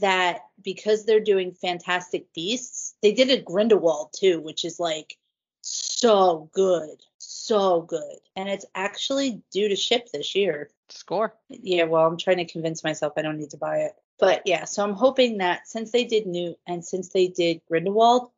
[0.00, 5.16] that because they're doing Fantastic Beasts, they did a Grindelwald too, which is like
[5.60, 7.02] so good
[7.46, 8.18] so good.
[8.36, 10.70] And it's actually due to ship this year.
[10.88, 11.34] Score.
[11.48, 13.92] Yeah, well, I'm trying to convince myself I don't need to buy it.
[14.18, 18.30] But yeah, so I'm hoping that since they did Newt and since they did Grindelwald,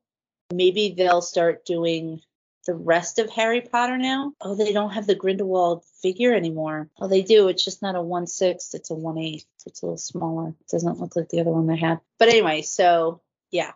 [0.52, 2.22] maybe they'll start doing
[2.66, 4.32] the rest of Harry Potter now.
[4.40, 6.88] Oh, they don't have the Grindelwald figure anymore.
[6.98, 7.48] Oh, they do.
[7.48, 9.44] It's just not a 1 6, it's a 1 8.
[9.66, 10.48] It's a little smaller.
[10.48, 12.00] It doesn't look like the other one they had.
[12.18, 13.72] But anyway, so yeah.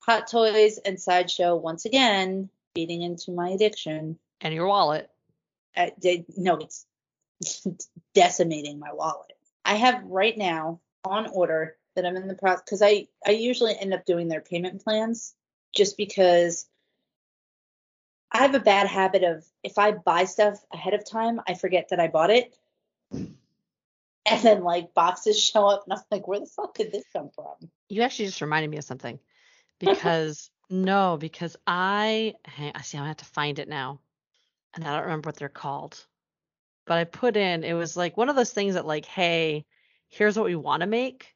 [0.00, 5.10] Hot Toys and Sideshow once again feeding into my addiction and your wallet.
[5.76, 6.86] I did no, it's
[8.14, 9.32] decimating my wallet.
[9.64, 13.76] I have right now on order that I'm in the process because I I usually
[13.78, 15.34] end up doing their payment plans
[15.74, 16.66] just because
[18.32, 21.88] I have a bad habit of if I buy stuff ahead of time, I forget
[21.90, 22.56] that I bought it.
[24.28, 27.30] And then like boxes show up and I'm like, where the fuck did this come
[27.34, 27.70] from?
[27.88, 29.18] You actually just reminded me of something.
[29.78, 34.00] Because no, because I I see I have to find it now
[34.74, 36.04] and I don't remember what they're called.
[36.86, 39.64] But I put in it was like one of those things that like, hey,
[40.08, 41.34] here's what we want to make,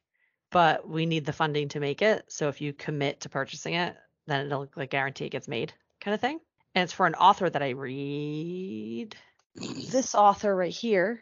[0.51, 2.23] but we need the funding to make it.
[2.29, 3.95] So if you commit to purchasing it,
[4.27, 6.39] then it'll like guarantee it gets made, kind of thing.
[6.73, 9.15] And it's for an author that I read.
[9.55, 11.21] This author right here.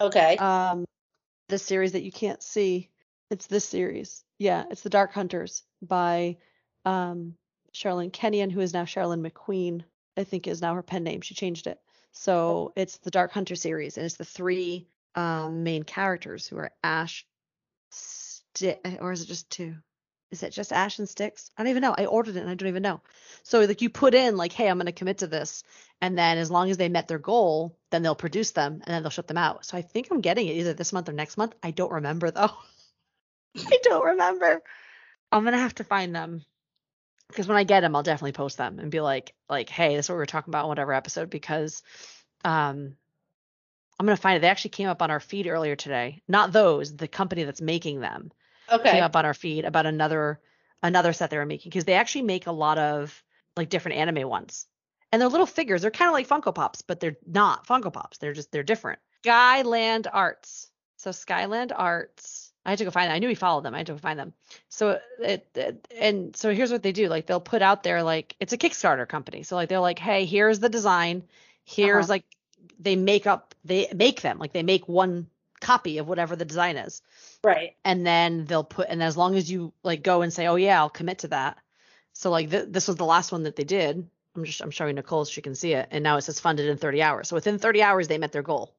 [0.00, 0.36] Okay.
[0.36, 0.84] Um,
[1.48, 2.90] this series that you can't see.
[3.30, 4.22] It's this series.
[4.38, 6.36] Yeah, it's The Dark Hunters by
[6.84, 7.34] um
[7.72, 9.82] Sherrilyn Kenyon, who is now Sherrilyn McQueen,
[10.16, 11.20] I think is now her pen name.
[11.20, 11.78] She changed it.
[12.12, 16.70] So it's the Dark Hunter series, and it's the three um, main characters who are
[16.82, 17.26] Ash,
[17.90, 19.74] Sti or is it just two?
[20.30, 21.50] Is it just Ash and Styx?
[21.56, 21.94] I don't even know.
[21.96, 23.00] I ordered it and I don't even know.
[23.44, 25.62] So like you put in like, hey, I'm going to commit to this,
[26.00, 29.02] and then as long as they met their goal, then they'll produce them and then
[29.02, 29.64] they'll ship them out.
[29.64, 31.54] So I think I'm getting it either this month or next month.
[31.62, 32.50] I don't remember though.
[33.56, 34.62] I don't remember.
[35.30, 36.42] I'm gonna have to find them
[37.34, 40.06] because when I get them, I'll definitely post them and be like, like, hey, this
[40.06, 41.82] is what we were talking about in whatever episode because
[42.44, 42.94] um
[43.98, 44.40] I'm gonna find it.
[44.40, 46.22] They actually came up on our feed earlier today.
[46.28, 48.32] Not those, the company that's making them
[48.70, 48.90] Okay.
[48.90, 50.40] came up on our feed about another
[50.82, 53.22] another set they were making because they actually make a lot of
[53.56, 54.66] like different anime ones.
[55.12, 55.82] And they're little figures.
[55.82, 58.18] They're kind of like Funko Pops, but they're not Funko Pops.
[58.18, 58.98] They're just they're different.
[59.22, 60.68] Skyland Arts.
[60.96, 62.43] So Skyland Arts.
[62.66, 63.14] I had to go find them.
[63.14, 63.74] I knew he followed them.
[63.74, 64.32] I had to go find them.
[64.68, 67.08] So it, it and so here's what they do.
[67.08, 69.42] Like they'll put out there like it's a Kickstarter company.
[69.42, 71.24] So like they're like, hey, here's the design.
[71.64, 72.14] Here's Uh-huh.
[72.14, 72.24] like
[72.78, 75.28] they make up they make them like they make one
[75.60, 77.00] copy of whatever the design is
[77.42, 77.74] Right.
[77.84, 80.78] and then they'll put and as long as you like go and say oh yeah
[80.78, 81.56] i'll commit to that
[82.12, 84.96] so like th- this was the last one that they did i'm just i'm showing
[84.96, 87.36] nicole so she can see it and now it says funded in 30 hours so
[87.36, 88.74] within 30 hours they met their goal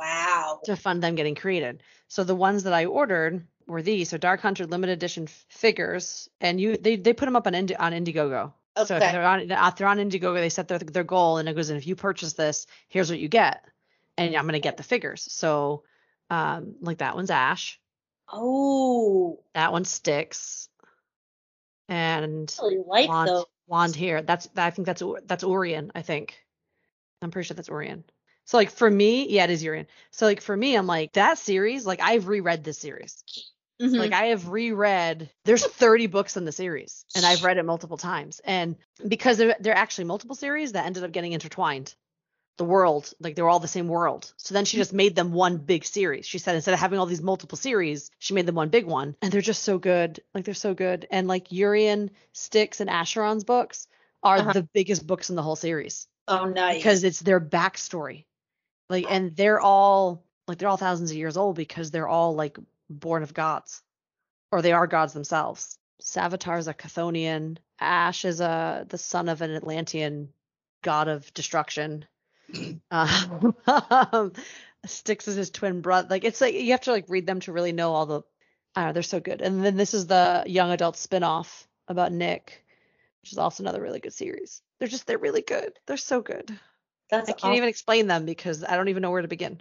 [0.00, 0.60] Wow.
[0.64, 4.40] to fund them getting created so the ones that i ordered were these so dark
[4.40, 8.52] hunter limited edition figures and you they, they put them up on Indi- on indiegogo
[8.76, 8.86] Okay.
[8.86, 11.54] so if they're on if they're on indiegogo they set their, their goal and it
[11.54, 13.64] goes and if you purchase this here's what you get
[14.16, 15.82] and i'm going to get the figures so
[16.30, 17.78] um like that one's ash
[18.32, 20.68] Oh, that one Styx.
[21.88, 23.44] And I really like wand, those.
[23.66, 24.22] wand here.
[24.22, 25.90] That's I think that's that's Urian.
[25.94, 26.38] I think.
[27.22, 28.04] I'm pretty sure that's Urian.
[28.50, 29.86] So like for me, yeah, it is Urian.
[30.10, 31.86] So like for me, I'm like that series.
[31.86, 33.22] Like I've reread this series.
[33.80, 33.96] Mhm.
[33.96, 35.30] Like I have reread.
[35.44, 38.40] There's 30 books in the series, and I've read it multiple times.
[38.42, 38.74] And
[39.06, 41.94] because they're, they're actually multiple series that ended up getting intertwined.
[42.56, 44.34] The world, like they were all the same world.
[44.36, 46.26] So then she just made them one big series.
[46.26, 49.14] She said instead of having all these multiple series, she made them one big one.
[49.22, 50.20] And they're just so good.
[50.34, 51.06] Like they're so good.
[51.12, 53.86] And like Urian, Styx, and Acheron's books
[54.24, 54.52] are Uh-huh.
[54.54, 56.78] the biggest books in the whole series oh, nice.
[56.78, 58.24] because it's their backstory.
[58.90, 62.58] Like, and they're all like they're all thousands of years old because they're all like
[62.90, 63.82] born of gods,
[64.50, 65.78] or they are gods themselves.
[66.02, 67.58] Savitar is a Chthonian.
[67.78, 70.30] Ash is a the son of an Atlantean
[70.82, 72.04] god of destruction.
[72.90, 74.32] Um,
[74.86, 76.08] Styx is his twin brother.
[76.10, 78.22] Like it's like you have to like read them to really know all the.
[78.74, 79.40] I don't know, they're so good.
[79.40, 82.64] And then this is the young adult spin-off about Nick,
[83.22, 84.62] which is also another really good series.
[84.78, 85.78] They're just they're really good.
[85.86, 86.58] They're so good.
[87.10, 87.56] That's I can't awesome.
[87.56, 89.60] even explain them because I don't even know where to begin.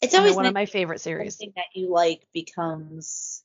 [0.00, 1.36] It's always one of my favorite series.
[1.36, 3.44] something that you like becomes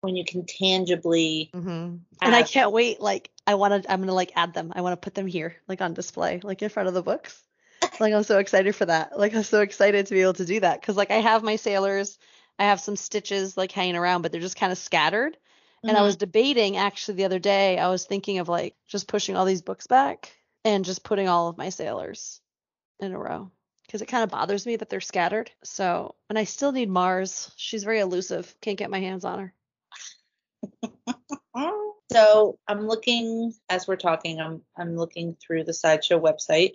[0.00, 1.50] when you can tangibly.
[1.52, 3.00] hmm And I can't wait.
[3.00, 3.92] Like I want to.
[3.92, 4.72] I'm gonna like add them.
[4.74, 7.40] I want to put them here, like on display, like in front of the books.
[8.00, 9.18] like I'm so excited for that.
[9.18, 11.56] Like I'm so excited to be able to do that because like I have my
[11.56, 12.18] sailors.
[12.58, 15.36] I have some stitches like hanging around, but they're just kind of scattered.
[15.84, 17.78] And I was debating actually the other day.
[17.78, 20.32] I was thinking of like just pushing all these books back
[20.64, 22.40] and just putting all of my sailors
[23.00, 23.50] in a row
[23.86, 25.50] because it kind of bothers me that they're scattered.
[25.62, 27.50] So, and I still need Mars.
[27.56, 28.52] She's very elusive.
[28.60, 29.54] Can't get my hands on her.
[32.12, 34.40] So I'm looking as we're talking.
[34.40, 36.74] I'm I'm looking through the sideshow website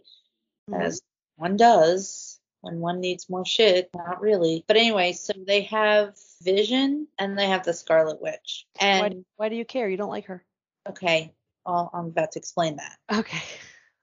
[0.70, 0.82] Mhm.
[0.84, 1.02] as
[1.38, 3.90] one does when one needs more shit.
[3.96, 5.14] Not really, but anyway.
[5.14, 8.68] So they have Vision and they have the Scarlet Witch.
[8.78, 9.90] why, And why do you care?
[9.90, 10.44] You don't like her.
[10.90, 11.34] okay,
[11.66, 12.98] well, I'm about to explain that.
[13.12, 13.42] Okay.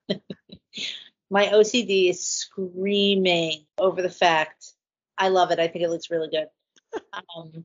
[1.31, 4.73] My OCD is screaming over the fact.
[5.17, 5.59] I love it.
[5.59, 6.47] I think it looks really good.
[7.12, 7.64] Um,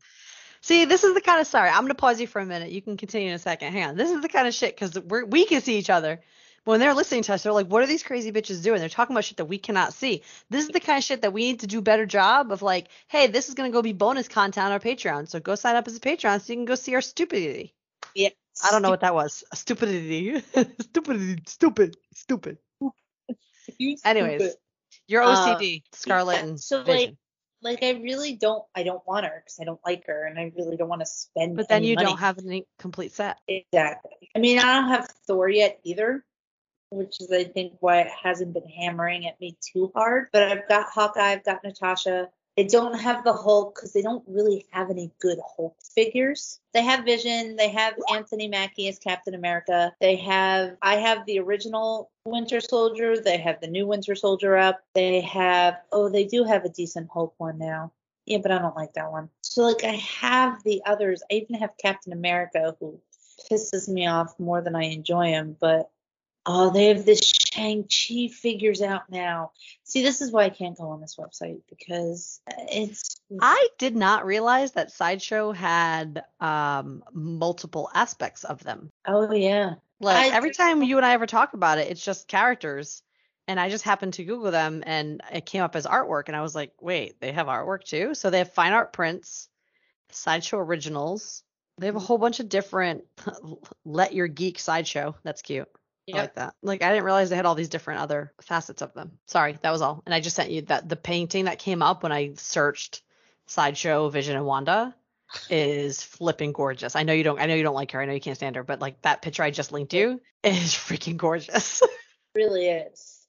[0.63, 1.69] See, this is the kind of sorry.
[1.69, 2.71] I'm gonna pause you for a minute.
[2.71, 3.73] You can continue in a second.
[3.73, 3.97] Hang on.
[3.97, 6.21] This is the kind of shit because we're we can see each other.
[6.63, 8.88] But when they're listening to us, they're like, "What are these crazy bitches doing?" They're
[8.88, 10.23] talking about shit that we cannot see.
[10.49, 12.62] This is the kind of shit that we need to do better job of.
[12.62, 15.28] Like, hey, this is gonna go be bonus content on our Patreon.
[15.28, 17.73] So go sign up as a Patreon so you can go see our stupidity.
[18.15, 18.30] yeah.
[18.63, 19.43] I don't know what that was.
[19.54, 20.41] Stupidity.
[20.80, 21.43] stupidity.
[21.45, 21.97] Stupid.
[22.13, 22.58] Stupid.
[23.83, 24.57] You Anyways, stupid.
[25.07, 27.17] your Uh, OCD, Scarlet, yeah, and so, like, Vision.
[27.61, 30.51] like I really don't I don't want her because I don't like her and I
[30.55, 32.07] really don't want to spend But then you money.
[32.07, 33.39] don't have any complete set.
[33.47, 34.29] exactly.
[34.35, 36.23] I mean I don't have Thor yet either,
[36.89, 40.27] which is I think why it hasn't been hammering at me too hard.
[40.31, 44.23] But I've got Hawkeye, I've got Natasha, They don't have the Hulk because they don't
[44.27, 46.59] really have any good Hulk figures.
[46.73, 47.55] They have Vision.
[47.55, 49.93] They have Anthony Mackie as Captain America.
[49.99, 53.19] They have I have the original Winter Soldier.
[53.19, 54.81] They have the new Winter Soldier up.
[54.93, 57.91] They have oh they do have a decent Hulk one now.
[58.25, 59.29] Yeah, but I don't like that one.
[59.41, 61.23] So like I have the others.
[61.31, 62.99] I even have Captain America who
[63.51, 65.89] pisses me off more than I enjoy him, but
[66.45, 69.51] oh, they have this Shang-Chi figures out now.
[69.84, 74.25] See, this is why I can't go on this website because it's I did not
[74.25, 78.91] realize that Sideshow had um, multiple aspects of them.
[79.08, 79.75] oh yeah.
[79.99, 83.01] Like I- every time you and I ever talk about it, it's just characters.
[83.47, 86.23] And I just happened to Google them and it came up as artwork.
[86.27, 88.13] And I was like, wait, they have artwork too?
[88.13, 89.49] So they have fine art prints,
[90.12, 91.43] sideshow originals.
[91.77, 93.03] They have a whole bunch of different
[93.86, 95.15] let your geek sideshow.
[95.23, 95.67] That's cute.
[96.11, 96.55] I like that.
[96.61, 99.11] Like I didn't realize they had all these different other facets of them.
[99.27, 100.03] Sorry, that was all.
[100.05, 103.01] And I just sent you that the painting that came up when I searched
[103.45, 104.95] sideshow Vision and Wanda
[105.49, 106.95] is flipping gorgeous.
[106.95, 108.01] I know you don't I know you don't like her.
[108.01, 110.73] I know you can't stand her, but like that picture I just linked you is
[110.73, 111.81] freaking gorgeous.
[112.35, 113.25] really is.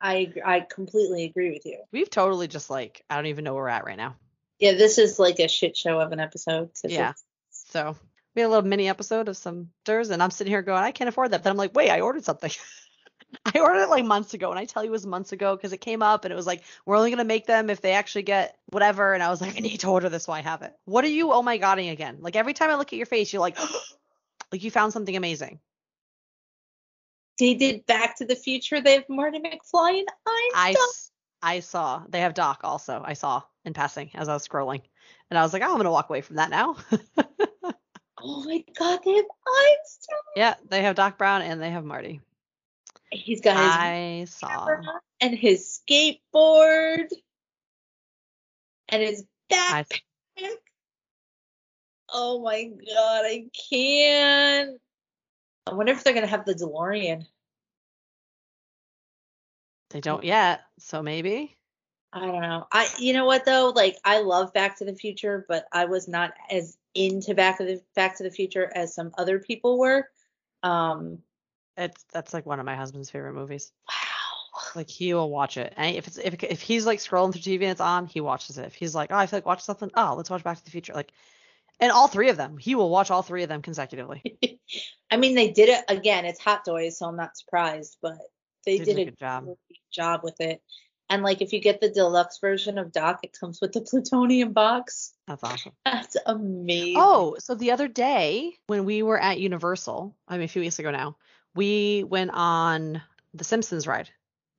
[0.00, 1.78] I I completely agree with you.
[1.92, 4.16] We've totally just like I don't even know where we're at right now.
[4.58, 6.70] Yeah, this is like a shit show of an episode.
[6.82, 7.12] Yeah.
[7.50, 7.96] So
[8.36, 10.92] we had a little mini episode of some stirs and I'm sitting here going, I
[10.92, 11.42] can't afford that.
[11.42, 12.50] Then I'm like, wait, I ordered something.
[13.44, 15.72] I ordered it like months ago, and I tell you it was months ago because
[15.72, 18.22] it came up and it was like, we're only gonna make them if they actually
[18.22, 19.14] get whatever.
[19.14, 20.72] And I was like, I need to order this while I have it.
[20.84, 22.18] What are you oh my godding again?
[22.20, 23.58] Like every time I look at your face, you're like,
[24.52, 25.58] like you found something amazing.
[27.38, 28.80] They did Back to the Future.
[28.80, 30.84] They have Marty McFly and I Einstein.
[31.42, 33.02] I saw they have Doc also.
[33.04, 34.82] I saw in passing as I was scrolling,
[35.30, 36.76] and I was like, oh, I'm gonna walk away from that now.
[38.22, 40.18] Oh my God, they have Einstein.
[40.36, 42.20] yeah, they have Doc Brown and they have Marty.
[43.10, 44.80] He's got his I saw.
[45.20, 47.08] and his skateboard
[48.88, 50.50] and his I backpack.
[52.08, 54.80] Oh my God, I can't.
[55.66, 57.26] I wonder if they're gonna have the DeLorean.
[59.90, 61.56] They don't yet, so maybe.
[62.12, 62.66] I don't know.
[62.72, 63.72] I you know what though?
[63.74, 67.64] Like I love Back to the Future, but I was not as into Back to
[67.64, 70.08] the Back to the Future as some other people were.
[70.62, 71.22] Um
[71.76, 73.72] It's that's like one of my husband's favorite movies.
[73.88, 73.94] wow.
[74.74, 77.62] Like he will watch it, and if it's if if he's like scrolling through TV
[77.62, 78.64] and it's on, he watches it.
[78.66, 80.70] If he's like, oh, I feel like watch something, oh, let's watch Back to the
[80.70, 80.94] Future.
[80.94, 81.12] Like,
[81.78, 84.38] and all three of them, he will watch all three of them consecutively.
[85.10, 88.18] I mean they did it again, it's Hot Toys, so I'm not surprised, but
[88.64, 89.46] they did a a good job.
[89.92, 90.62] job with it.
[91.08, 94.52] And like if you get the deluxe version of Doc, it comes with the plutonium
[94.52, 95.12] box.
[95.28, 95.72] That's awesome.
[95.84, 96.94] That's amazing.
[96.96, 100.78] Oh, so the other day when we were at Universal, I mean a few weeks
[100.78, 101.16] ago now,
[101.54, 103.02] we went on
[103.34, 104.10] the Simpsons ride.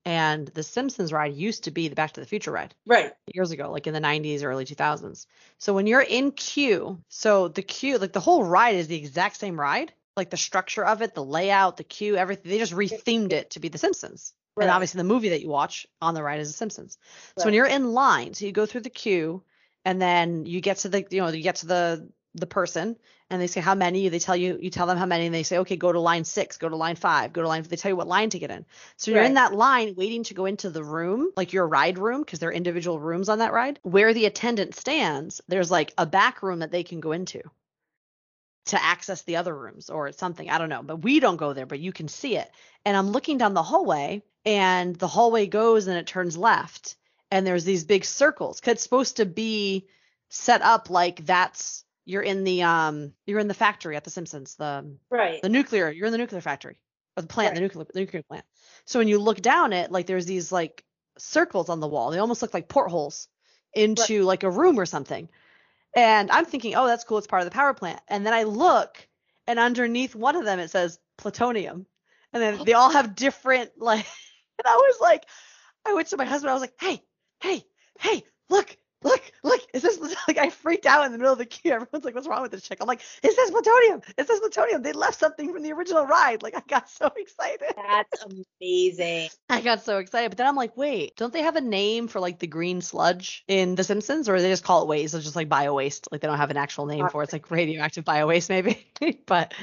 [0.05, 3.11] And the Simpsons ride used to be the Back to the Future ride right.
[3.33, 5.27] years ago, like in the 90s, early 2000s.
[5.57, 9.35] So when you're in queue, so the queue, like the whole ride is the exact
[9.35, 12.49] same ride, like the structure of it, the layout, the queue, everything.
[12.49, 14.33] They just rethemed it to be the Simpsons.
[14.57, 14.63] Right.
[14.63, 16.97] And obviously the movie that you watch on the ride is The Simpsons.
[17.37, 19.43] So when you're in line, so you go through the queue
[19.85, 22.95] and then you get to the you know, you get to the the person
[23.29, 25.43] and they say how many, they tell you you tell them how many and they
[25.43, 27.91] say, Okay, go to line six, go to line five, go to line they tell
[27.91, 28.65] you what line to get in.
[28.95, 32.21] So you're in that line waiting to go into the room, like your ride room,
[32.21, 33.79] because there are individual rooms on that ride.
[33.83, 37.41] Where the attendant stands, there's like a back room that they can go into
[38.67, 40.49] to access the other rooms or something.
[40.49, 40.83] I don't know.
[40.83, 42.49] But we don't go there, but you can see it.
[42.85, 46.95] And I'm looking down the hallway and the hallway goes and it turns left.
[47.31, 48.61] And there's these big circles.
[48.61, 49.87] 'Cause it's supposed to be
[50.29, 54.55] set up like that's you're in the um you're in the factory at the Simpsons,
[54.55, 55.41] the Right.
[55.41, 56.79] the nuclear you're in the nuclear factory
[57.17, 58.45] or the plant the nuclear the nuclear plant
[58.85, 60.83] so when you look down it like there's these like
[61.17, 63.27] circles on the wall they almost look like portholes
[63.73, 65.27] into like a room or something
[65.97, 67.99] and i'm thinking oh that's cool it's part of the power plant.
[68.07, 69.07] And then i look
[69.47, 71.87] and underneath one of them it says plutonium.
[72.33, 74.05] And then they all have different like
[74.59, 75.25] and i was like
[75.85, 77.01] i went to my husband i was like hey
[77.41, 77.63] hey
[77.99, 78.77] hey look
[79.07, 81.71] look, look, is this like I freaked out in the middle of the queue.
[81.71, 82.77] Everyone's like, what's wrong with this chick?
[82.81, 84.01] I'm like, is this plutonium?
[84.17, 84.81] Is this plutonium?
[84.81, 86.43] They left something from the original ride.
[86.43, 87.73] Like I got so excited.
[87.75, 88.25] That's
[88.61, 89.29] amazing.
[89.49, 90.29] I got so excited.
[90.29, 93.43] But then I'm like, wait, don't they have a name for like the green sludge
[93.47, 94.29] in The Simpsons?
[94.29, 95.13] Or they just call it waste?
[95.13, 96.07] It's just like bio waste.
[96.11, 97.25] Like they don't have an actual name for it.
[97.25, 98.85] It's like radioactive bio waste, maybe.
[99.25, 99.53] but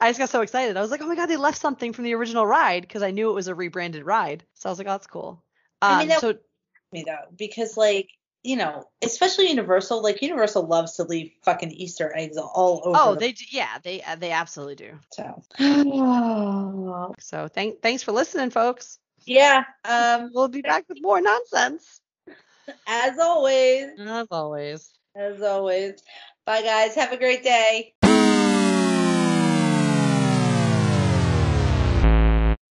[0.00, 0.76] I just got so excited.
[0.76, 3.10] I was like, oh my God, they left something from the original ride because I
[3.10, 4.44] knew it was a rebranded ride.
[4.54, 5.42] So I was like, oh, that's cool.
[5.82, 6.34] I mean, Um, that- so
[6.92, 8.08] Me though, because like
[8.44, 12.98] you know, especially Universal, like Universal loves to leave fucking Easter eggs all over.
[13.00, 14.92] Oh, they do, yeah, they uh, they absolutely do.
[15.10, 15.42] so.
[17.18, 18.98] So thank thanks for listening, folks.
[19.24, 19.64] yeah.
[19.84, 20.30] Um.
[20.32, 22.00] We'll be back with more nonsense.
[22.86, 23.86] As always.
[23.98, 24.90] As always.
[25.16, 26.02] As always.
[26.46, 26.94] Bye, guys.
[26.94, 27.93] Have a great day.